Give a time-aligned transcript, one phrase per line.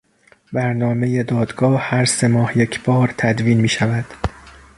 [0.53, 4.05] برنامهی دادگاه هر سه ماه یک بار تدوین میشود.